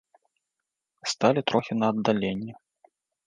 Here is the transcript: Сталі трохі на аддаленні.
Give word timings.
Сталі 1.11 1.41
трохі 1.51 1.73
на 1.81 1.85
аддаленні. 1.95 2.53